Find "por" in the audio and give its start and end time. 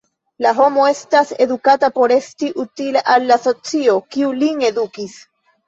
1.99-2.15